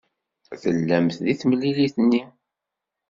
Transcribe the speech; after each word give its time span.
Tellamt 0.61 1.17
deg 1.25 1.37
temlilit-nni? 1.41 2.21